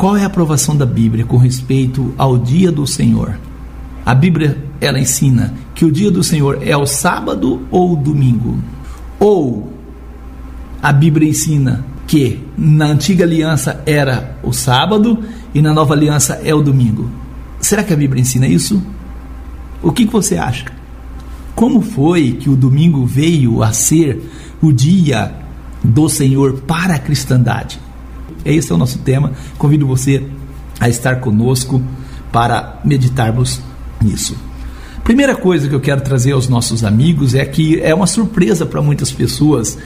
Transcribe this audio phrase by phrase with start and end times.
[0.00, 3.38] qual é a aprovação da Bíblia com respeito ao dia do Senhor?
[4.06, 8.56] A Bíblia ela ensina que o dia do Senhor é o sábado ou o domingo?
[9.18, 9.70] Ou
[10.82, 15.22] a Bíblia ensina que na antiga aliança era o sábado
[15.54, 17.10] e na nova aliança é o domingo?
[17.60, 18.82] Será que a Bíblia ensina isso?
[19.82, 20.64] O que, que você acha?
[21.54, 24.30] Como foi que o domingo veio a ser
[24.62, 25.30] o dia
[25.84, 27.89] do Senhor para a cristandade?
[28.44, 29.32] Esse é o nosso tema.
[29.58, 30.22] Convido você
[30.78, 31.82] a estar conosco
[32.32, 33.60] para meditarmos
[34.02, 34.36] nisso.
[35.04, 38.80] Primeira coisa que eu quero trazer aos nossos amigos é que é uma surpresa para
[38.80, 39.78] muitas pessoas.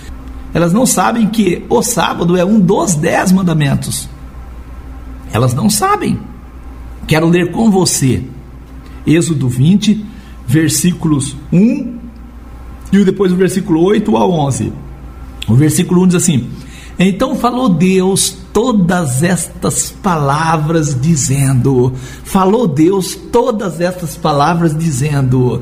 [0.52, 4.08] Elas não sabem que o sábado é um dos dez mandamentos.
[5.32, 6.18] Elas não sabem.
[7.06, 8.22] Quero ler com você
[9.06, 10.04] Êxodo 20,
[10.46, 11.98] versículos 1
[12.92, 14.72] e depois o versículo 8 a 11.
[15.48, 16.48] O versículo 1 diz assim:
[16.98, 21.92] Então falou Deus todas estas palavras, dizendo:
[22.24, 25.60] Falou Deus todas estas palavras, dizendo.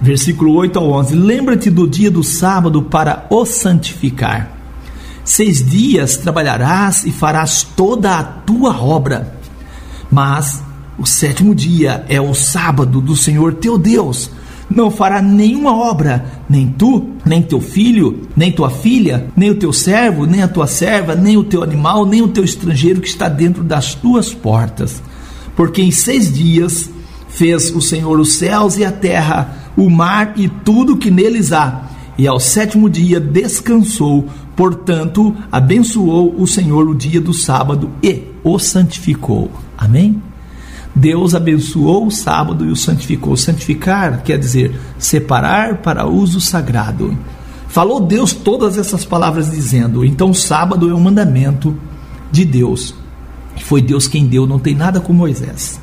[0.00, 4.52] Versículo 8 ao 11: Lembra-te do dia do sábado para o santificar.
[5.24, 9.38] Seis dias trabalharás e farás toda a tua obra,
[10.10, 10.62] mas
[10.98, 14.30] o sétimo dia é o sábado do Senhor teu Deus
[14.70, 19.72] não fará nenhuma obra, nem tu, nem teu filho, nem tua filha, nem o teu
[19.72, 23.28] servo, nem a tua serva, nem o teu animal, nem o teu estrangeiro que está
[23.28, 25.02] dentro das tuas portas.
[25.54, 26.90] Porque em seis dias
[27.28, 31.90] fez o Senhor os céus e a terra, o mar e tudo que neles há.
[32.16, 38.58] E ao sétimo dia descansou, portanto, abençoou o Senhor o dia do sábado e o
[38.58, 39.50] santificou.
[39.76, 40.22] Amém?
[40.94, 43.36] Deus abençoou o sábado e o santificou.
[43.36, 47.16] Santificar quer dizer separar para uso sagrado.
[47.68, 51.76] Falou Deus todas essas palavras dizendo: então sábado é um mandamento
[52.30, 52.94] de Deus.
[53.62, 55.80] Foi Deus quem deu, não tem nada com Moisés.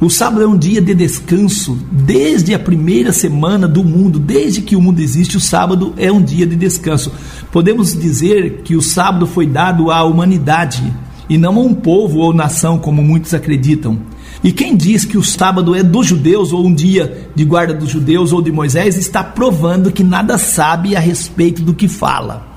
[0.00, 4.74] O sábado é um dia de descanso, desde a primeira semana do mundo, desde que
[4.74, 7.12] o mundo existe, o sábado é um dia de descanso.
[7.52, 10.90] Podemos dizer que o sábado foi dado à humanidade
[11.30, 14.00] e não a um povo ou nação, como muitos acreditam.
[14.42, 17.88] E quem diz que o sábado é dos judeus, ou um dia de guarda dos
[17.88, 22.48] judeus, ou de Moisés, está provando que nada sabe a respeito do que fala.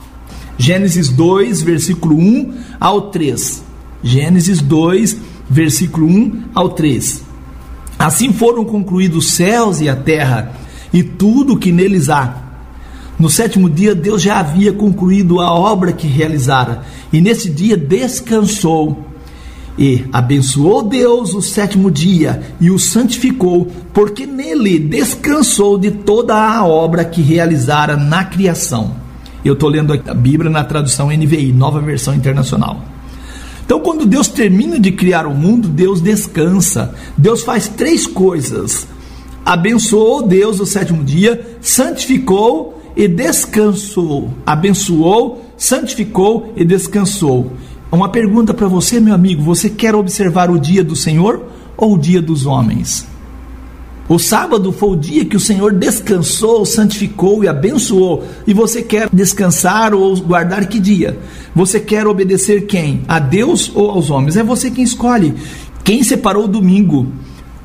[0.57, 3.63] Gênesis 2, versículo 1 ao 3.
[4.01, 5.17] Gênesis 2,
[5.47, 7.21] versículo 1 ao 3.
[7.99, 10.51] Assim foram concluídos os céus e a terra,
[10.91, 12.42] e tudo o que neles há
[13.19, 16.81] no sétimo dia, Deus já havia concluído a obra que realizara,
[17.11, 19.05] e nesse dia descansou.
[19.77, 26.63] E abençoou Deus o sétimo dia e o santificou, porque nele descansou de toda a
[26.65, 28.95] obra que realizara na criação.
[29.43, 32.81] Eu estou lendo a Bíblia na tradução NVI, nova versão internacional.
[33.65, 36.93] Então, quando Deus termina de criar o mundo, Deus descansa.
[37.17, 38.87] Deus faz três coisas:
[39.43, 44.29] abençoou Deus o sétimo dia, santificou e descansou.
[44.45, 47.51] Abençoou, santificou e descansou.
[47.91, 51.43] Uma pergunta para você, meu amigo: você quer observar o dia do Senhor
[51.77, 53.07] ou o dia dos homens?
[54.09, 58.23] O sábado foi o dia que o Senhor descansou, santificou e abençoou.
[58.45, 61.17] E você quer descansar ou guardar que dia?
[61.55, 63.01] Você quer obedecer quem?
[63.07, 64.35] A Deus ou aos homens?
[64.35, 65.33] É você quem escolhe.
[65.85, 67.07] Quem separou o domingo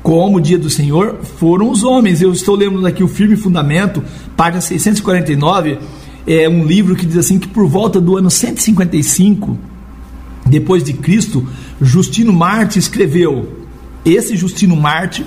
[0.01, 2.21] como o dia do Senhor foram os homens.
[2.21, 4.03] Eu estou lendo aqui o Firme Fundamento,
[4.35, 5.79] página 649,
[6.27, 9.57] é um livro que diz assim que por volta do ano 155
[10.45, 11.47] depois de Cristo,
[11.79, 13.59] Justino Marte escreveu.
[14.03, 15.25] Esse Justino Marte,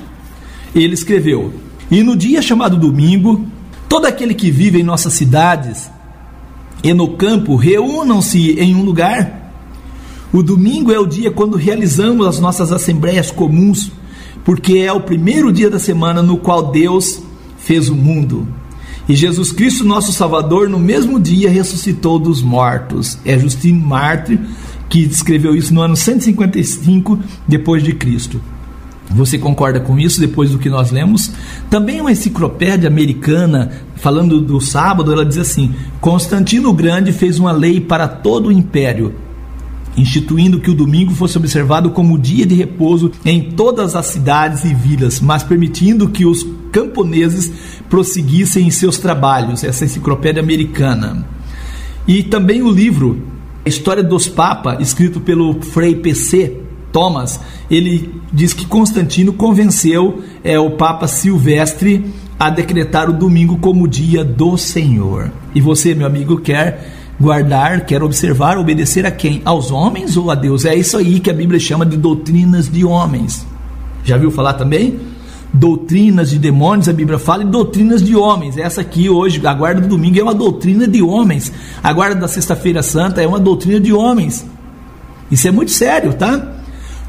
[0.75, 1.53] ele escreveu:
[1.91, 3.47] "E no dia chamado domingo,
[3.89, 5.91] todo aquele que vive em nossas cidades
[6.83, 9.53] e no campo reúnam-se em um lugar.
[10.33, 13.93] O domingo é o dia quando realizamos as nossas assembleias comuns
[14.45, 17.23] porque é o primeiro dia da semana no qual Deus
[17.59, 18.47] fez o mundo.
[19.09, 23.19] E Jesus Cristo, nosso Salvador, no mesmo dia ressuscitou dos mortos.
[23.25, 24.39] É Justino Mártir
[24.89, 28.41] que escreveu isso no ano 155 depois de Cristo.
[29.11, 31.33] Você concorda com isso depois do que nós lemos?
[31.69, 37.81] Também uma enciclopédia americana, falando do sábado, ela diz assim: Constantino Grande fez uma lei
[37.81, 39.15] para todo o império
[39.97, 44.75] instituindo que o domingo fosse observado como dia de repouso em todas as cidades e
[44.75, 47.53] vilas, mas permitindo que os camponeses
[47.89, 49.63] prosseguissem em seus trabalhos.
[49.63, 51.27] Essa enciclopédia americana.
[52.07, 53.23] E também o livro
[53.65, 56.61] História dos Papas, escrito pelo Frei PC
[56.91, 57.41] Thomas,
[57.71, 62.05] ele diz que Constantino convenceu é, o Papa Silvestre
[62.39, 65.31] a decretar o domingo como dia do Senhor.
[65.55, 69.43] E você, meu amigo, quer Guardar, quer observar, obedecer a quem?
[69.45, 70.65] Aos homens ou a Deus?
[70.65, 73.47] É isso aí que a Bíblia chama de doutrinas de homens.
[74.05, 74.99] Já viu falar também?
[75.53, 78.57] Doutrinas de demônios, a Bíblia fala, e doutrinas de homens.
[78.57, 81.53] Essa aqui hoje, a guarda do domingo é uma doutrina de homens.
[81.83, 84.47] A guarda da sexta-feira santa é uma doutrina de homens.
[85.31, 86.57] Isso é muito sério, tá?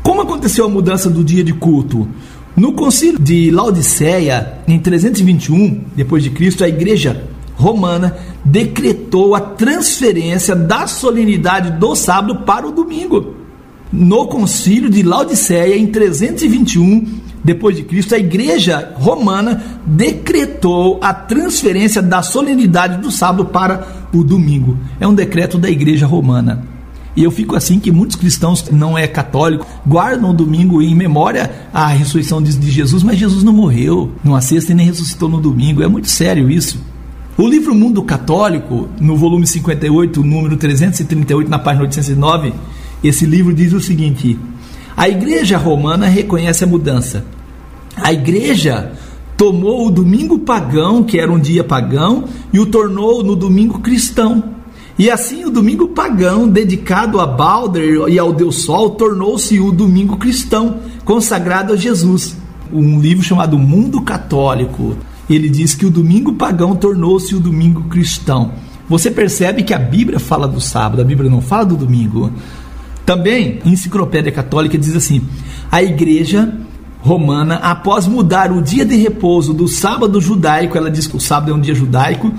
[0.03, 2.07] Como aconteceu a mudança do dia de culto?
[2.55, 7.23] No concílio de Laodiceia, em 321 depois de Cristo, a igreja
[7.63, 13.35] romana decretou a transferência da solenidade do sábado para o domingo.
[13.91, 22.01] No concílio de Laodiceia, em 321 depois de Cristo, a igreja romana decretou a transferência
[22.01, 24.77] da solenidade do sábado para o domingo.
[24.99, 26.65] É um decreto da igreja romana.
[27.15, 31.51] E eu fico assim que muitos cristãos não é católico guardam o domingo em memória
[31.71, 35.83] à ressurreição de, Jesus, mas Jesus não morreu numa sexta e nem ressuscitou no domingo.
[35.83, 36.79] É muito sério isso.
[37.35, 42.53] O livro Mundo Católico, no volume 58, número 338, na página 809,
[43.03, 44.37] esse livro diz o seguinte:
[44.95, 47.25] A Igreja Romana reconhece a mudança.
[47.95, 48.91] A Igreja
[49.35, 54.43] tomou o domingo pagão, que era um dia pagão, e o tornou no domingo cristão.
[54.99, 60.17] E assim o domingo pagão, dedicado a Balder e ao Deus Sol, tornou-se o domingo
[60.17, 62.37] cristão, consagrado a Jesus.
[62.71, 64.95] Um livro chamado Mundo Católico.
[65.33, 68.51] Ele diz que o domingo pagão tornou-se o domingo cristão.
[68.87, 72.31] Você percebe que a Bíblia fala do sábado, a Bíblia não fala do domingo.
[73.03, 75.23] Também, Enciclopédia Católica diz assim:
[75.71, 76.53] a igreja
[77.01, 81.51] romana, após mudar o dia de repouso do sábado judaico, ela diz que o sábado
[81.51, 82.31] é um dia judaico,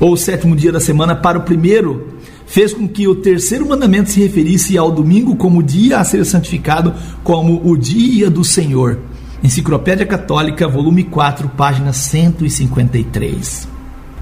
[0.00, 2.08] ou o sétimo dia da semana, para o primeiro,
[2.46, 6.94] fez com que o terceiro mandamento se referisse ao domingo como dia a ser santificado,
[7.22, 8.98] como o dia do Senhor.
[9.42, 13.66] Enciclopédia Católica, volume 4, página 153.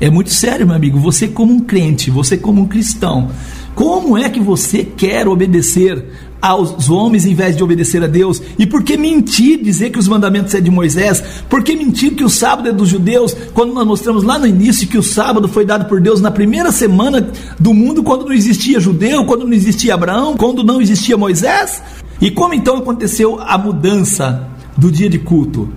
[0.01, 1.01] É muito sério, meu amigo.
[1.01, 3.29] Você, como um crente, você, como um cristão,
[3.75, 6.05] como é que você quer obedecer
[6.41, 8.41] aos homens em vez de obedecer a Deus?
[8.57, 11.43] E por que mentir, dizer que os mandamentos é de Moisés?
[11.51, 14.87] Por que mentir que o sábado é dos judeus, quando nós mostramos lá no início
[14.87, 17.29] que o sábado foi dado por Deus na primeira semana
[17.59, 21.83] do mundo, quando não existia judeu, quando não existia Abraão, quando não existia Moisés?
[22.21, 25.69] E como então aconteceu a mudança do dia de culto?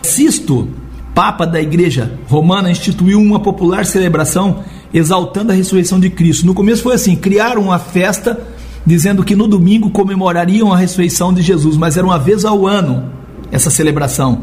[0.00, 0.68] Sisto,
[1.14, 4.64] Papa da Igreja Romana, instituiu uma popular celebração
[4.94, 6.46] exaltando a ressurreição de Cristo.
[6.46, 8.40] No começo foi assim: criaram uma festa
[8.86, 13.10] dizendo que no domingo comemorariam a ressurreição de Jesus, mas era uma vez ao ano
[13.52, 14.40] essa celebração.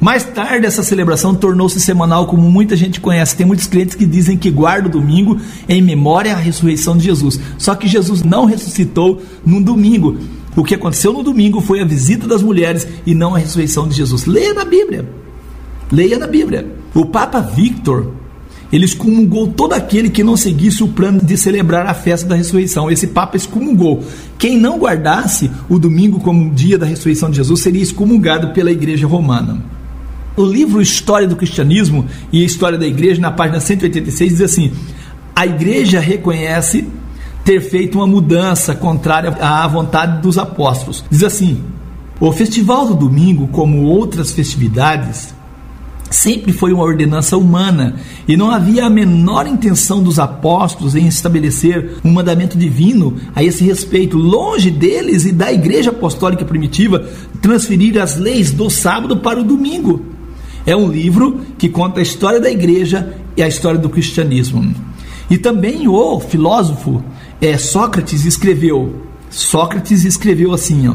[0.00, 3.36] Mais tarde, essa celebração tornou-se semanal, como muita gente conhece.
[3.36, 7.40] Tem muitos clientes que dizem que guardam o domingo em memória à ressurreição de Jesus.
[7.58, 10.16] Só que Jesus não ressuscitou no domingo.
[10.56, 13.94] O que aconteceu no domingo foi a visita das mulheres e não a ressurreição de
[13.94, 14.26] Jesus.
[14.26, 15.08] Leia na Bíblia.
[15.90, 16.66] Leia na Bíblia.
[16.94, 18.12] O Papa Victor,
[18.72, 22.90] ele excomungou todo aquele que não seguisse o plano de celebrar a festa da ressurreição.
[22.90, 24.02] Esse Papa excomungou.
[24.38, 29.06] Quem não guardasse o domingo como dia da ressurreição de Jesus seria excomungado pela Igreja
[29.06, 29.62] Romana.
[30.36, 34.72] O livro História do Cristianismo e História da Igreja, na página 186, diz assim:
[35.38, 36.84] a Igreja reconhece
[37.48, 41.02] ter feito uma mudança contrária à vontade dos apóstolos.
[41.08, 41.64] Diz assim:
[42.20, 45.34] o Festival do Domingo, como outras festividades,
[46.10, 47.96] sempre foi uma ordenança humana
[48.28, 53.64] e não havia a menor intenção dos apóstolos em estabelecer um mandamento divino a esse
[53.64, 57.08] respeito, longe deles e da igreja apostólica primitiva
[57.40, 60.04] transferir as leis do sábado para o domingo.
[60.66, 64.74] É um livro que conta a história da igreja e a história do cristianismo.
[65.30, 67.02] E também o filósofo
[67.40, 70.94] é, Sócrates escreveu, Sócrates escreveu assim, ó,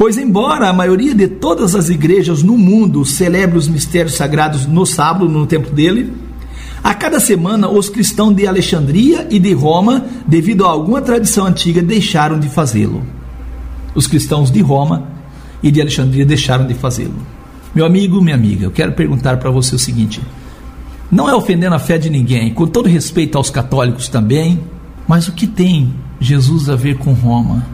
[0.00, 4.86] Pois, embora a maioria de todas as igrejas no mundo celebre os mistérios sagrados no
[4.86, 6.10] sábado, no tempo dele,
[6.82, 11.82] a cada semana os cristãos de Alexandria e de Roma, devido a alguma tradição antiga,
[11.82, 13.02] deixaram de fazê-lo.
[13.94, 15.06] Os cristãos de Roma
[15.62, 17.20] e de Alexandria deixaram de fazê-lo.
[17.74, 20.22] Meu amigo, minha amiga, eu quero perguntar para você o seguinte:
[21.10, 24.60] não é ofendendo a fé de ninguém, com todo respeito aos católicos também,
[25.06, 27.66] mas o que tem Jesus a ver com Roma?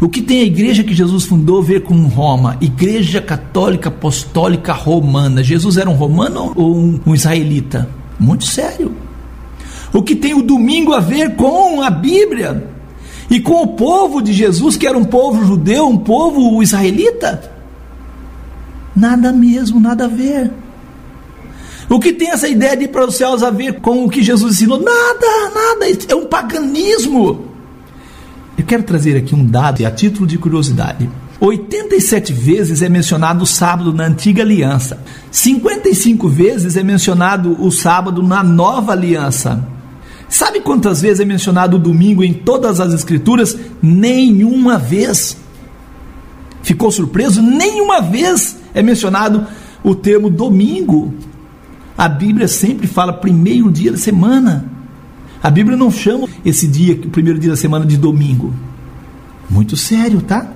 [0.00, 2.56] O que tem a igreja que Jesus fundou a ver com Roma?
[2.60, 5.42] Igreja Católica Apostólica Romana.
[5.42, 7.88] Jesus era um romano ou um, um israelita?
[8.18, 8.94] Muito sério.
[9.92, 12.68] O que tem o domingo a ver com a Bíblia?
[13.28, 17.50] E com o povo de Jesus, que era um povo judeu, um povo israelita?
[18.94, 20.50] Nada mesmo, nada a ver.
[21.88, 24.22] O que tem essa ideia de ir para os céus a ver com o que
[24.22, 24.78] Jesus ensinou?
[24.78, 25.86] Nada, nada.
[26.08, 27.46] É um paganismo.
[28.58, 31.08] Eu quero trazer aqui um dado a título de curiosidade.
[31.40, 35.02] 87 vezes é mencionado o sábado na antiga aliança.
[35.30, 39.66] 55 vezes é mencionado o sábado na nova aliança.
[40.28, 43.56] Sabe quantas vezes é mencionado o domingo em todas as escrituras?
[43.80, 45.38] Nenhuma vez.
[46.62, 47.40] Ficou surpreso?
[47.40, 49.46] Nenhuma vez é mencionado
[49.82, 51.14] o termo domingo.
[51.98, 54.70] A Bíblia sempre fala primeiro dia da semana.
[55.42, 58.54] A Bíblia não chama esse dia, o primeiro dia da semana, de domingo.
[59.50, 60.46] Muito sério, tá?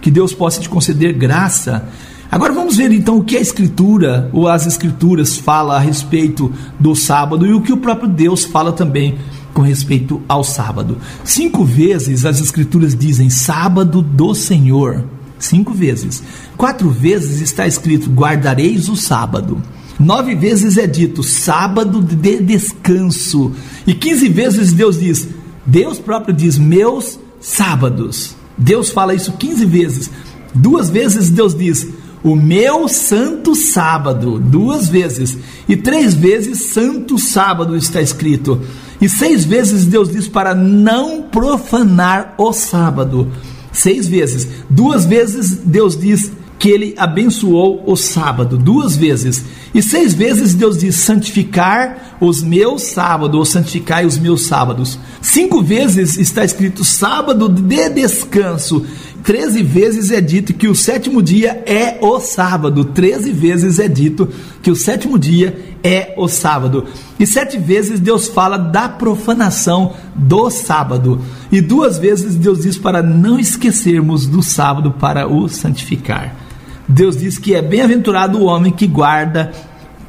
[0.00, 1.88] Que Deus possa te conceder graça.
[2.28, 6.96] Agora vamos ver então o que a Escritura ou as Escrituras fala a respeito do
[6.96, 9.18] sábado e o que o próprio Deus fala também
[9.54, 10.98] com respeito ao sábado.
[11.22, 15.04] Cinco vezes as Escrituras dizem sábado do Senhor.
[15.38, 16.24] Cinco vezes.
[16.56, 19.62] Quatro vezes está escrito guardareis o sábado.
[20.00, 23.52] Nove vezes é dito sábado de descanso.
[23.86, 25.28] E quinze vezes Deus diz,
[25.66, 28.34] Deus próprio diz, meus sábados.
[28.56, 30.10] Deus fala isso 15 vezes.
[30.54, 31.86] Duas vezes Deus diz:
[32.24, 34.38] O meu santo sábado.
[34.38, 35.36] Duas vezes.
[35.68, 38.60] E três vezes santo sábado está escrito.
[39.00, 43.30] E seis vezes Deus diz para não profanar o sábado.
[43.70, 44.48] Seis vezes.
[44.68, 49.42] Duas vezes Deus diz que ele abençoou o sábado, duas vezes.
[49.74, 54.98] E seis vezes Deus diz: santificar os meus sábados, ou santificai os meus sábados.
[55.22, 58.84] Cinco vezes está escrito sábado de descanso.
[59.24, 62.84] Treze vezes é dito que o sétimo dia é o sábado.
[62.84, 64.28] Treze vezes é dito
[64.62, 66.86] que o sétimo dia é o sábado.
[67.18, 71.20] E sete vezes Deus fala da profanação do sábado.
[71.50, 76.49] E duas vezes Deus diz para não esquecermos do sábado para o santificar.
[76.90, 79.52] Deus diz que é bem-aventurado o homem que guarda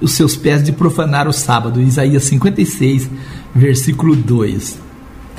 [0.02, 1.80] os seus pés de profanar o sábado.
[1.80, 3.08] Isaías 56,
[3.54, 4.80] versículo 2.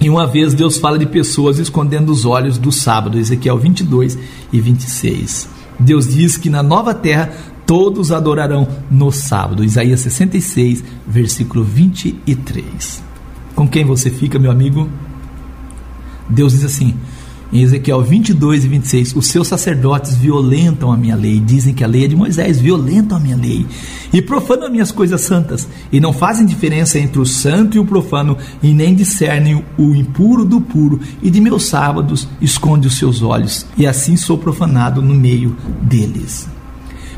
[0.00, 4.16] E uma vez Deus fala de pessoas escondendo os olhos do sábado, Ezequiel 22
[4.52, 5.49] e 26.
[5.80, 7.32] Deus diz que na nova terra
[7.66, 13.02] todos adorarão no sábado, Isaías 66, versículo 23.
[13.56, 14.88] Com quem você fica, meu amigo?
[16.28, 16.94] Deus diz assim:
[17.52, 21.87] em Ezequiel 22 e 26, os seus sacerdotes violentam a minha lei, dizem que a
[21.87, 23.66] lei é de Moisés, violentam a minha lei
[24.12, 27.85] e profanam as minhas coisas santas, e não fazem diferença entre o santo e o
[27.85, 33.23] profano, e nem discernem o impuro do puro, e de meus sábados esconde os seus
[33.23, 36.49] olhos, e assim sou profanado no meio deles.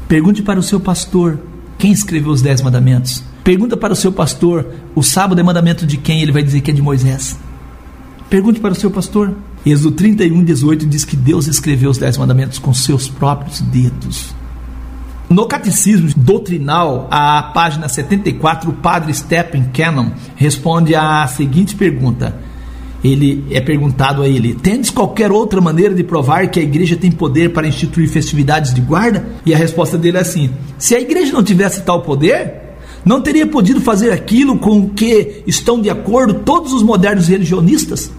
[0.07, 1.39] Pergunte para o seu pastor
[1.79, 3.25] quem escreveu os dez mandamentos.
[3.43, 6.71] Pergunta para o seu pastor o sábado é mandamento de quem, ele vai dizer que
[6.71, 7.37] é de Moisés.
[8.31, 9.35] Pergunte para o seu pastor.
[9.67, 14.35] Êxodo 31, 18 diz que Deus escreveu os Dez Mandamentos com seus próprios dedos.
[15.29, 22.39] No Catecismo Doutrinal, a página 74, o padre Stephen Cannon responde à seguinte pergunta.
[23.03, 27.11] Ele é perguntado a ele: Tendes qualquer outra maneira de provar que a igreja tem
[27.11, 29.25] poder para instituir festividades de guarda?
[29.47, 32.53] E a resposta dele é assim: Se a igreja não tivesse tal poder,
[33.03, 38.11] não teria podido fazer aquilo com que estão de acordo todos os modernos religionistas?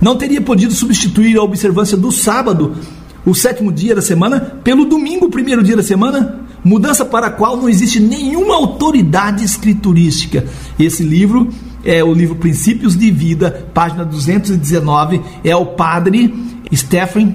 [0.00, 2.76] Não teria podido substituir a observância do sábado,
[3.24, 7.30] o sétimo dia da semana, pelo domingo, o primeiro dia da semana, mudança para a
[7.30, 10.44] qual não existe nenhuma autoridade escriturística.
[10.78, 11.48] Esse livro
[11.84, 16.32] é o livro Princípios de Vida, página 219, é o padre
[16.74, 17.34] Stephen.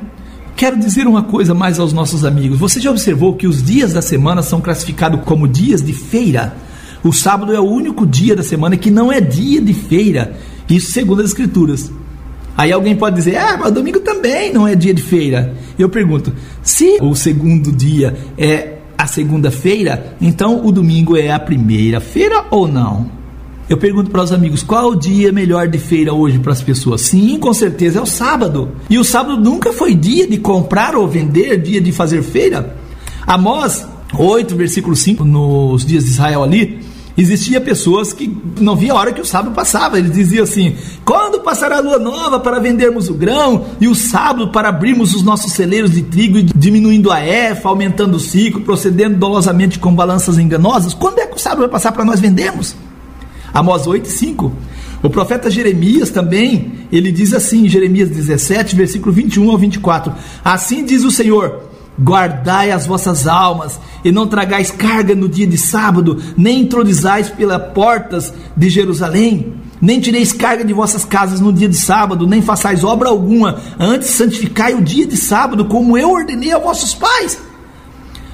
[0.55, 2.59] Quero dizer uma coisa mais aos nossos amigos.
[2.59, 6.55] Você já observou que os dias da semana são classificados como dias de feira?
[7.03, 10.37] O sábado é o único dia da semana que não é dia de feira.
[10.69, 11.91] Isso segundo as escrituras.
[12.57, 15.53] Aí alguém pode dizer, ah, mas domingo também não é dia de feira.
[15.77, 22.45] Eu pergunto, se o segundo dia é a segunda-feira, então o domingo é a primeira-feira
[22.51, 23.21] ou não?
[23.69, 27.01] Eu pergunto para os amigos, qual o dia melhor de feira hoje para as pessoas?
[27.01, 28.69] Sim, com certeza é o sábado.
[28.89, 32.75] E o sábado nunca foi dia de comprar ou vender, dia de fazer feira.
[33.25, 36.79] Amós 8, versículo 5, nos dias de Israel ali,
[37.21, 39.99] Existia pessoas que não via a hora que o sábado passava.
[39.99, 40.75] Eles diziam assim:
[41.05, 45.21] quando passará a lua nova para vendermos o grão e o sábado para abrirmos os
[45.21, 50.39] nossos celeiros de trigo e diminuindo a efa, aumentando o ciclo, procedendo dolosamente com balanças
[50.39, 50.93] enganosas?
[50.95, 52.75] Quando é que o sábado vai passar para nós vendermos?
[53.53, 54.51] Amós 8, 5.
[55.03, 60.13] O profeta Jeremias também, ele diz assim, Jeremias 17, versículo 21 ao 24:
[60.43, 65.57] Assim diz o Senhor Guardai as vossas almas, e não tragais carga no dia de
[65.57, 71.67] sábado, nem introduzais pelas portas de Jerusalém, nem tireis carga de vossas casas no dia
[71.67, 76.51] de sábado, nem façais obra alguma, antes santificai o dia de sábado, como eu ordenei
[76.51, 77.39] a vossos pais.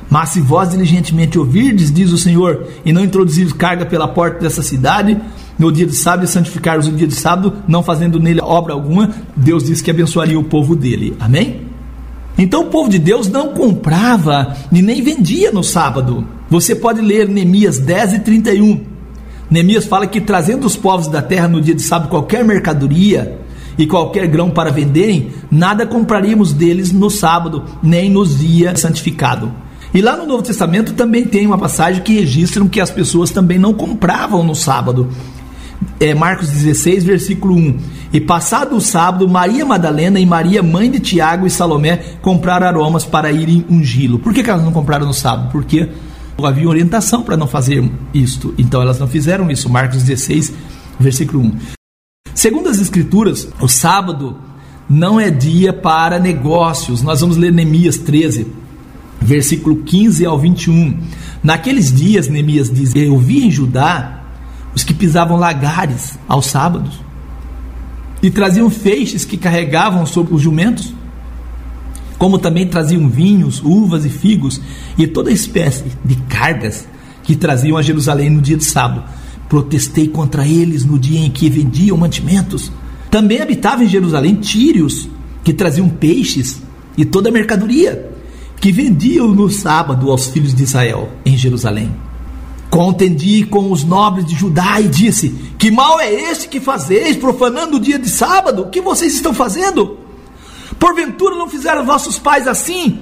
[0.10, 4.62] Mas se vós diligentemente ouvirdes, diz o Senhor, e não introduzir carga pela porta dessa
[4.62, 5.20] cidade,
[5.58, 9.10] no dia de sábado e santificar o dia de sábado, não fazendo nele obra alguma,
[9.36, 11.16] Deus disse que abençoaria o povo dele.
[11.20, 11.67] Amém?
[12.38, 16.28] Então o povo de Deus não comprava e nem vendia no sábado.
[16.50, 18.82] Você pode ler Neemias 10 e 31.
[19.50, 23.40] Neemias fala que trazendo os povos da terra no dia de sábado qualquer mercadoria
[23.78, 29.52] e qualquer grão para venderem, nada compraríamos deles no sábado, nem nos dias santificado.
[29.94, 33.58] E lá no Novo Testamento também tem uma passagem que registram que as pessoas também
[33.58, 35.08] não compravam no sábado.
[36.00, 37.78] É Marcos 16, versículo 1.
[38.12, 43.04] E passado o sábado, Maria Madalena e Maria, mãe de Tiago e Salomé, compraram aromas
[43.04, 44.20] para irem ungí-lo.
[44.20, 45.52] Por que, que elas não compraram no sábado?
[45.52, 45.90] Porque
[46.42, 48.54] havia orientação para não fazer isto.
[48.58, 49.70] Então elas não fizeram isso.
[49.70, 50.54] Marcos 16,
[51.00, 51.52] versículo 1.
[52.34, 54.38] Segundo as Escrituras, o sábado
[54.90, 57.02] não é dia para negócios.
[57.02, 58.48] Nós vamos ler Neemias 13,
[59.20, 60.98] versículo 15 ao 21.
[61.44, 64.24] Naqueles dias, Neemias diz: Eu vi em Judá
[64.74, 67.07] os que pisavam lagares aos sábados
[68.22, 70.94] e traziam feixes que carregavam sobre os jumentos,
[72.18, 74.60] como também traziam vinhos, uvas e figos
[74.98, 76.88] e toda espécie de cargas
[77.24, 79.04] que traziam a Jerusalém no dia de sábado.
[79.48, 82.72] Protestei contra eles no dia em que vendiam mantimentos.
[83.12, 85.08] Também habitavam em Jerusalém tírios
[85.44, 86.62] que traziam peixes
[86.98, 88.12] e toda a mercadoria
[88.60, 91.92] que vendiam no sábado aos filhos de Israel em Jerusalém.
[92.70, 97.78] Contendi com os nobres de Judá e disse: Que mal é este que fazeis, profanando
[97.78, 98.64] o dia de sábado?
[98.64, 99.98] O que vocês estão fazendo?
[100.78, 103.00] Porventura não fizeram vossos pais assim?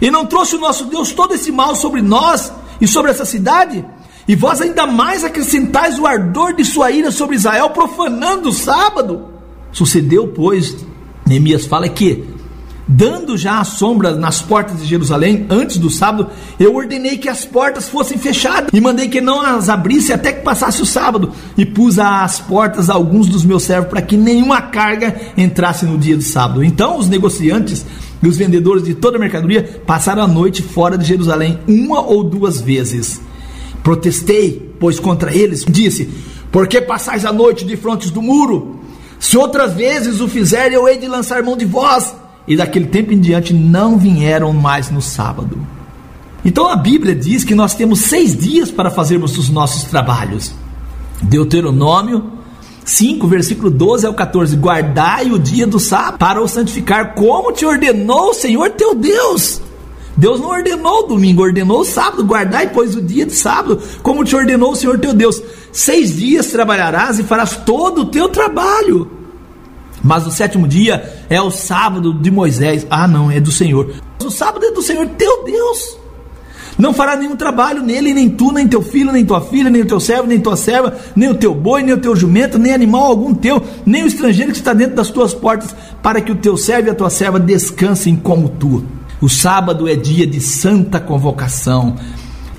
[0.00, 3.84] E não trouxe o nosso Deus todo esse mal sobre nós e sobre essa cidade?
[4.28, 9.28] E vós ainda mais acrescentais o ardor de sua ira sobre Israel, profanando o sábado?
[9.72, 10.76] Sucedeu, pois,
[11.26, 12.24] Neemias fala que
[12.92, 16.28] dando já a sombra nas portas de Jerusalém antes do sábado,
[16.58, 20.42] eu ordenei que as portas fossem fechadas e mandei que não as abrisse até que
[20.42, 25.14] passasse o sábado e pus às portas alguns dos meus servos para que nenhuma carga
[25.36, 26.64] entrasse no dia do sábado.
[26.64, 27.86] Então os negociantes
[28.20, 32.24] e os vendedores de toda a mercadoria passaram a noite fora de Jerusalém uma ou
[32.24, 33.20] duas vezes.
[33.84, 36.10] Protestei, pois contra eles disse:
[36.50, 38.80] Por que passais a noite de frontes do muro?
[39.20, 42.14] Se outras vezes o fizer, eu hei de lançar mão de vós
[42.46, 45.58] e daquele tempo em diante não vieram mais no sábado.
[46.44, 50.54] Então a Bíblia diz que nós temos seis dias para fazermos os nossos trabalhos.
[51.22, 52.32] Deuteronômio
[52.84, 57.64] 5, versículo 12 ao 14: Guardai o dia do sábado para o santificar, como te
[57.64, 59.60] ordenou o Senhor teu Deus.
[60.16, 62.24] Deus não ordenou o domingo, ordenou o sábado.
[62.24, 65.40] Guardai, pois, o dia de sábado, como te ordenou o Senhor teu Deus.
[65.72, 69.19] Seis dias trabalharás e farás todo o teu trabalho
[70.02, 72.86] mas o sétimo dia é o sábado de Moisés.
[72.90, 73.94] Ah, não, é do Senhor.
[74.24, 75.98] O sábado é do Senhor teu Deus.
[76.78, 79.86] Não fará nenhum trabalho nele, nem tu, nem teu filho, nem tua filha, nem o
[79.86, 83.02] teu servo, nem tua serva, nem o teu boi, nem o teu jumento, nem animal
[83.02, 86.56] algum teu, nem o estrangeiro que está dentro das tuas portas, para que o teu
[86.56, 88.82] servo e a tua serva descansem como tu.
[89.20, 91.96] O sábado é dia de santa convocação.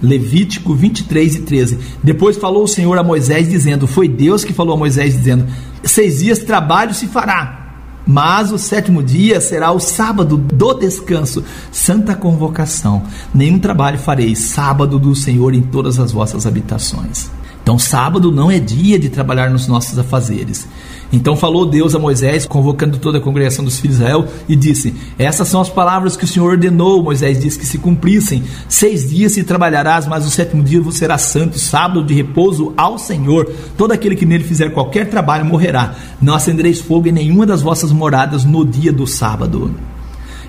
[0.01, 1.79] Levítico 23 e 13.
[2.03, 5.45] Depois falou o Senhor a Moisés, dizendo: Foi Deus que falou a Moisés, dizendo:
[5.83, 12.15] Seis dias trabalho se fará, mas o sétimo dia será o sábado do descanso, santa
[12.15, 13.03] convocação.
[13.33, 17.29] Nenhum trabalho fareis, sábado do Senhor em todas as vossas habitações.
[17.71, 20.67] Então, sábado não é dia de trabalhar nos nossos afazeres.
[21.10, 24.93] Então falou Deus a Moisés, convocando toda a congregação dos filhos de Israel, e disse:
[25.17, 27.01] Essas são as palavras que o Senhor ordenou.
[27.01, 28.43] Moisés disse que se cumprissem.
[28.67, 32.99] Seis dias se trabalharás, mas o sétimo dia você será santo, sábado de repouso ao
[32.99, 33.49] Senhor.
[33.77, 35.95] Todo aquele que nele fizer qualquer trabalho morrerá.
[36.21, 39.73] Não acendereis fogo em nenhuma das vossas moradas no dia do sábado.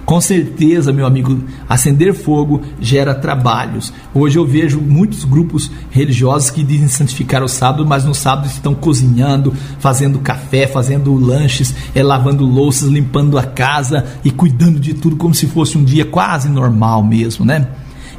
[0.05, 3.93] Com certeza, meu amigo, acender fogo gera trabalhos.
[4.13, 8.75] Hoje eu vejo muitos grupos religiosos que dizem santificar o sábado, mas no sábado estão
[8.75, 15.17] cozinhando, fazendo café, fazendo lanches, é, lavando louças, limpando a casa e cuidando de tudo
[15.17, 17.69] como se fosse um dia quase normal mesmo, né?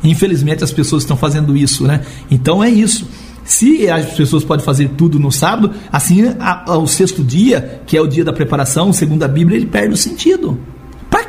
[0.02, 2.02] Infelizmente as pessoas estão fazendo isso, né?
[2.32, 3.08] Então é isso.
[3.44, 6.24] Se as pessoas podem fazer tudo no sábado, assim
[6.66, 9.98] o sexto dia, que é o dia da preparação, segundo a Bíblia, ele perde o
[9.98, 10.58] sentido.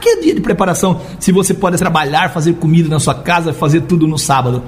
[0.05, 4.07] Que dia de preparação se você pode trabalhar, fazer comida na sua casa, fazer tudo
[4.07, 4.63] no sábado?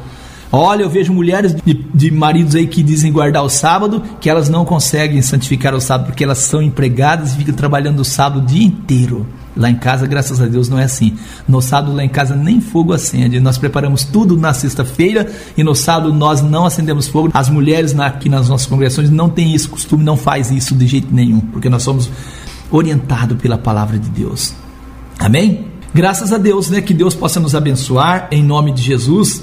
[0.50, 4.48] Olha, eu vejo mulheres de, de, maridos aí que dizem guardar o sábado, que elas
[4.48, 8.46] não conseguem santificar o sábado porque elas são empregadas e ficam trabalhando o sábado o
[8.46, 9.26] dia inteiro.
[9.54, 11.18] Lá em casa, graças a Deus, não é assim.
[11.46, 13.38] No sábado, lá em casa, nem fogo acende.
[13.38, 17.28] Nós preparamos tudo na sexta-feira e no sábado nós não acendemos fogo.
[17.34, 21.14] As mulheres aqui nas nossas congregações não têm esse costume, não faz isso de jeito
[21.14, 22.08] nenhum, porque nós somos
[22.70, 24.54] orientados pela palavra de Deus.
[25.18, 25.66] Amém?
[25.94, 26.80] Graças a Deus, né?
[26.80, 29.42] Que Deus possa nos abençoar em nome de Jesus.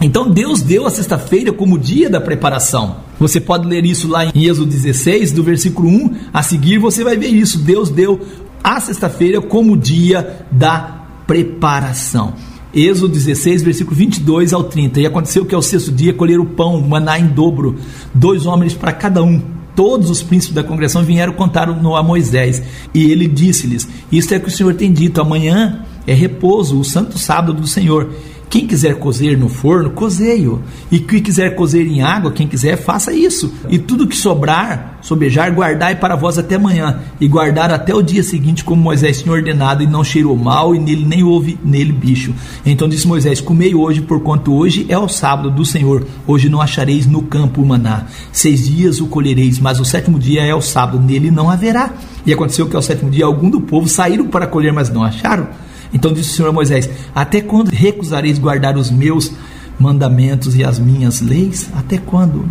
[0.00, 2.96] Então Deus deu a sexta-feira como dia da preparação.
[3.18, 7.16] Você pode ler isso lá em Êxodo 16, do versículo 1 a seguir, você vai
[7.16, 7.58] ver isso.
[7.58, 8.20] Deus deu
[8.62, 12.34] a sexta-feira como dia da preparação.
[12.74, 15.00] Êxodo 16, versículo 22 ao 30.
[15.00, 17.76] E aconteceu que ao sexto dia colheram o pão, maná em dobro,
[18.12, 19.40] dois homens para cada um.
[19.74, 22.62] Todos os príncipes da congregação vieram contar a Moisés.
[22.92, 27.18] E ele disse-lhes: Isto é que o Senhor tem dito: amanhã é repouso, o santo
[27.18, 28.12] sábado do Senhor.
[28.52, 30.62] Quem quiser cozer no forno, cozeio.
[30.90, 33.50] E quem quiser cozer em água, quem quiser, faça isso.
[33.70, 37.00] E tudo que sobrar, sobejar, guardai para vós até amanhã.
[37.18, 40.78] E guardar até o dia seguinte, como Moisés tinha ordenado, e não cheirou mal, e
[40.78, 42.34] nele nem houve nele bicho.
[42.66, 46.06] Então disse Moisés: Comei hoje, porquanto hoje é o sábado do Senhor.
[46.26, 48.04] Hoje não achareis no campo o maná.
[48.30, 51.94] Seis dias o colhereis, mas o sétimo dia é o sábado, nele não haverá.
[52.26, 55.48] E aconteceu que ao sétimo dia algum do povo saíram para colher, mas não acharam.
[55.92, 59.32] Então disse o Senhor a Moisés: Até quando recusareis guardar os meus
[59.78, 61.68] mandamentos e as minhas leis?
[61.74, 62.48] Até quando?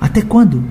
[0.00, 0.62] Até quando?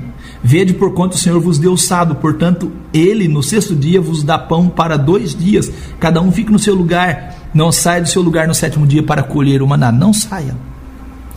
[0.43, 4.23] Vede por quanto o Senhor vos deu o sábado, portanto, ele no sexto dia vos
[4.23, 8.21] dá pão para dois dias, cada um fique no seu lugar, não saia do seu
[8.21, 10.55] lugar no sétimo dia para colher o maná, não saia.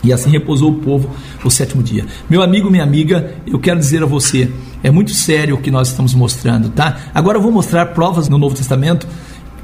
[0.03, 1.09] E assim repousou o povo
[1.43, 2.05] o sétimo dia.
[2.29, 4.49] Meu amigo, minha amiga, eu quero dizer a você,
[4.81, 6.97] é muito sério o que nós estamos mostrando, tá?
[7.13, 9.07] Agora eu vou mostrar provas no Novo Testamento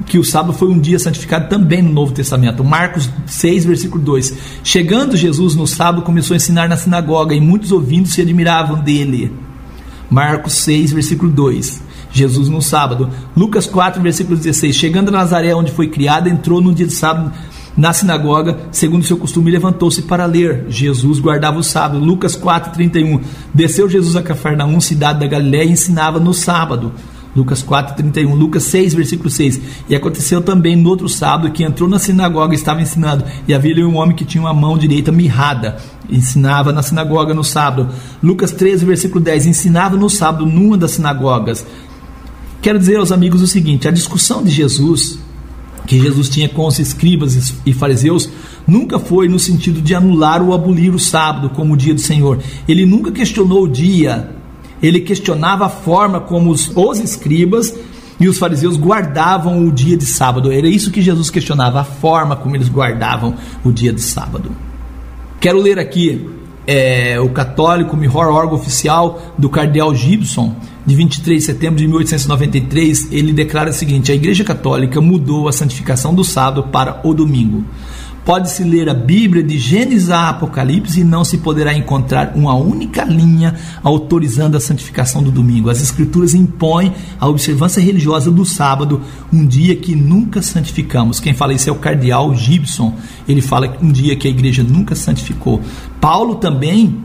[0.06, 2.64] que o sábado foi um dia santificado também no Novo Testamento.
[2.64, 4.34] Marcos 6, versículo 2.
[4.62, 9.32] Chegando Jesus no sábado, começou a ensinar na sinagoga e muitos ouvindo se admiravam dele.
[10.10, 11.82] Marcos 6, versículo 2.
[12.10, 13.10] Jesus no sábado.
[13.36, 14.74] Lucas 4, versículo 16.
[14.74, 17.32] Chegando a Nazaré, onde foi criado, entrou no dia de sábado
[17.76, 20.66] na sinagoga, segundo seu costume, levantou-se para ler.
[20.68, 22.04] Jesus guardava o sábado.
[22.04, 23.20] Lucas 4, 31.
[23.54, 26.92] Desceu Jesus a Cafarnaum, cidade da Galiléia, e ensinava no sábado.
[27.36, 28.34] Lucas 4, 31.
[28.34, 29.60] Lucas 6, versículo 6.
[29.88, 33.24] E aconteceu também no outro sábado que entrou na sinagoga e estava ensinando.
[33.46, 35.76] E havia um homem que tinha uma mão direita mirrada.
[36.10, 37.88] Ensinava na sinagoga no sábado.
[38.22, 39.46] Lucas 13, versículo 10.
[39.46, 41.64] Ensinava no sábado numa das sinagogas.
[42.60, 45.18] Quero dizer aos amigos o seguinte: a discussão de Jesus,
[45.86, 48.28] que Jesus tinha com os escribas e fariseus,
[48.66, 52.40] nunca foi no sentido de anular ou abolir o sábado como o dia do Senhor.
[52.66, 54.37] Ele nunca questionou o dia
[54.82, 57.74] ele questionava a forma como os, os escribas
[58.20, 60.50] e os fariseus guardavam o dia de sábado.
[60.50, 64.50] Era isso que Jesus questionava, a forma como eles guardavam o dia de sábado.
[65.40, 66.28] Quero ler aqui
[66.66, 73.12] é, o católico melhor órgão oficial do cardeal Gibson, de 23 de setembro de 1893.
[73.12, 77.64] Ele declara o seguinte: a Igreja Católica mudou a santificação do sábado para o domingo.
[78.28, 83.02] Pode-se ler a Bíblia de Gênesis a Apocalipse e não se poderá encontrar uma única
[83.02, 85.70] linha autorizando a santificação do domingo.
[85.70, 89.00] As Escrituras impõem a observância religiosa do sábado,
[89.32, 91.20] um dia que nunca santificamos.
[91.20, 92.94] Quem fala isso é o cardeal Gibson.
[93.26, 95.62] Ele fala um dia que a igreja nunca santificou.
[95.98, 97.02] Paulo também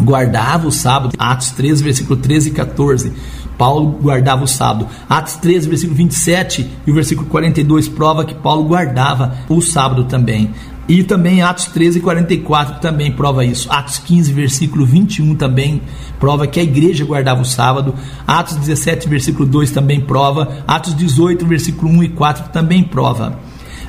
[0.00, 3.12] guardava o sábado, Atos 13, versículo 13 e 14.
[3.56, 4.86] Paulo guardava o sábado.
[5.08, 10.50] Atos 13, versículo 27 e o versículo 42 prova que Paulo guardava o sábado também.
[10.88, 13.70] E também Atos 13, 44 também prova isso.
[13.72, 15.82] Atos 15, versículo 21 também
[16.20, 17.94] prova que a igreja guardava o sábado.
[18.26, 20.64] Atos 17, versículo 2 também prova.
[20.66, 23.38] Atos 18, versículo 1 e 4 também prova.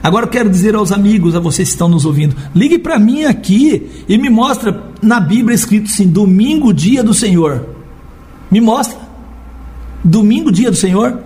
[0.02, 3.26] Agora eu quero dizer aos amigos, a vocês que estão nos ouvindo, ligue para mim
[3.26, 7.68] aqui e me mostra na Bíblia escrito assim: domingo, dia do Senhor.
[8.50, 9.07] Me mostra.
[10.08, 11.20] Domingo, dia do Senhor.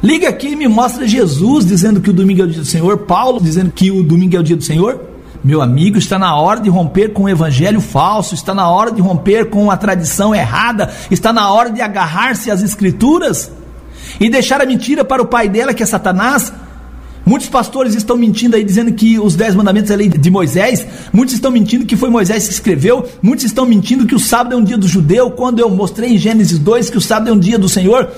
[0.00, 2.98] Liga aqui e me mostra Jesus dizendo que o domingo é o dia do Senhor,
[2.98, 5.00] Paulo dizendo que o domingo é o dia do Senhor.
[5.42, 9.02] Meu amigo, está na hora de romper com o evangelho falso, está na hora de
[9.02, 13.50] romper com a tradição errada, está na hora de agarrar-se às escrituras
[14.20, 16.52] e deixar a mentira para o pai dela, que é Satanás,
[17.26, 20.86] Muitos pastores estão mentindo aí dizendo que os dez mandamentos é lei de Moisés.
[21.12, 23.08] Muitos estão mentindo que foi Moisés que escreveu.
[23.22, 25.30] Muitos estão mentindo que o sábado é um dia do judeu.
[25.30, 28.10] Quando eu mostrei em Gênesis 2 que o sábado é um dia do Senhor.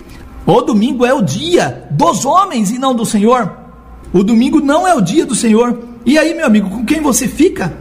[0.44, 3.52] O domingo é o dia dos homens e não do Senhor.
[4.12, 5.78] O domingo não é o dia do Senhor.
[6.04, 7.76] E aí, meu amigo, com quem você fica?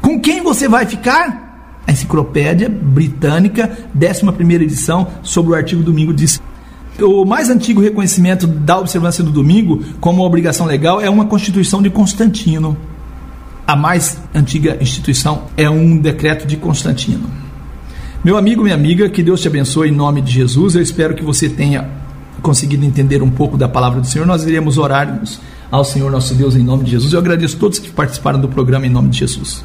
[0.00, 1.44] Com quem você vai ficar?
[1.86, 6.40] A Enciclopédia Britânica, 11 edição, sobre o artigo domingo, diz
[7.00, 11.90] o mais antigo reconhecimento da observância do domingo como obrigação legal é uma Constituição de
[11.90, 12.76] Constantino.
[13.66, 17.28] A mais antiga instituição é um decreto de Constantino.
[18.24, 20.74] Meu amigo, minha amiga, que Deus te abençoe em nome de Jesus.
[20.74, 21.88] Eu espero que você tenha
[22.42, 24.26] conseguido entender um pouco da palavra do Senhor.
[24.26, 25.20] Nós iremos orar
[25.70, 27.12] ao Senhor nosso Deus em nome de Jesus.
[27.12, 29.64] Eu agradeço a todos que participaram do programa em nome de Jesus.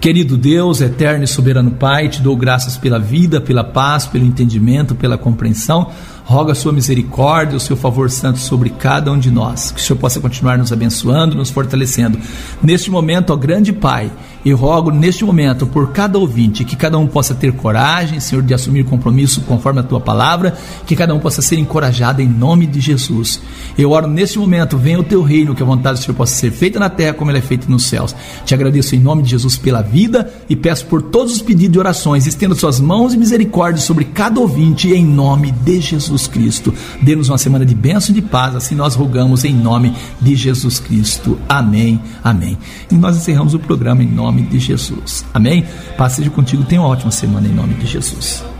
[0.00, 4.94] Querido Deus, eterno e soberano Pai, te dou graças pela vida, pela paz, pelo entendimento,
[4.94, 5.90] pela compreensão.
[6.28, 9.70] Roga a sua misericórdia, o seu favor santo sobre cada um de nós.
[9.70, 12.18] Que o Senhor possa continuar nos abençoando, nos fortalecendo.
[12.62, 14.12] Neste momento, ó grande Pai,
[14.44, 18.54] E rogo neste momento por cada ouvinte que cada um possa ter coragem, Senhor, de
[18.54, 22.78] assumir compromisso conforme a tua palavra, que cada um possa ser encorajado em nome de
[22.78, 23.40] Jesus.
[23.76, 26.52] Eu oro neste momento, venha o teu reino, que a vontade do Senhor possa ser
[26.52, 28.14] feita na terra como ela é feita nos céus.
[28.44, 31.78] Te agradeço em nome de Jesus pela vida e peço por todos os pedidos de
[31.78, 32.26] orações.
[32.26, 35.80] Estenda suas mãos e misericórdia sobre cada ouvinte em nome de
[36.18, 36.74] Jesus Cristo.
[37.00, 40.80] Dê-nos uma semana de bênção e de paz, assim nós rogamos em nome de Jesus
[40.80, 41.38] Cristo.
[41.48, 42.00] Amém.
[42.22, 42.58] Amém.
[42.90, 45.24] E nós encerramos o programa em nome de Jesus.
[45.32, 45.64] Amém?
[45.96, 46.64] Paz seja contigo.
[46.64, 48.57] Tenha uma ótima semana em nome de Jesus.